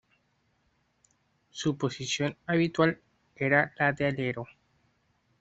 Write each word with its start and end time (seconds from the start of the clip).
Su 1.51 1.77
posición 1.77 2.35
habitual 2.47 2.99
era 3.35 3.71
la 3.77 3.91
de 3.93 4.07
alero. 4.07 4.47